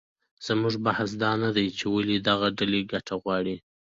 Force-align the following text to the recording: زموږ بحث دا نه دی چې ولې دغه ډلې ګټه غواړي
زموږ 0.45 0.75
بحث 0.85 1.09
دا 1.23 1.31
نه 1.43 1.49
دی 1.55 1.67
چې 1.77 1.85
ولې 1.93 2.17
دغه 2.29 2.47
ډلې 2.59 2.81
ګټه 2.91 3.13
غواړي 3.23 3.55